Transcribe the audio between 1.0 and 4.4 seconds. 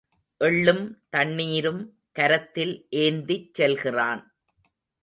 தண்ணீரும் கரத்தில் ஏந்திச் செல்கிறான்.